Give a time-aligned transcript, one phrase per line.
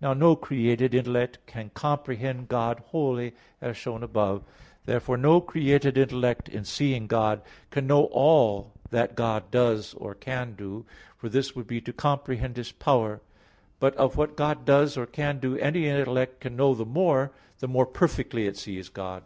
[0.00, 4.42] Now no created intellect can comprehend God wholly, as shown above (A.
[4.46, 4.52] 7).
[4.84, 7.42] Therefore no created intellect in seeing God
[7.72, 12.56] can know all that God does or can do, for this would be to comprehend
[12.56, 13.20] His power;
[13.80, 17.66] but of what God does or can do any intellect can know the more, the
[17.66, 19.24] more perfectly it sees God.